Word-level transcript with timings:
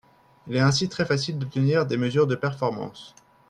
Il 0.47 0.55
est 0.55 0.59
ainsi 0.61 0.89
très 0.89 1.05
facile 1.05 1.37
d'obtenir 1.37 1.85
des 1.85 1.95
mesures 1.95 2.25
de 2.25 2.33
performance 2.33 3.13